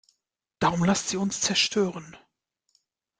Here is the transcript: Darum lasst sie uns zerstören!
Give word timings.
Darum 0.57 0.83
lasst 0.83 1.09
sie 1.09 1.17
uns 1.17 1.41
zerstören! 1.41 2.17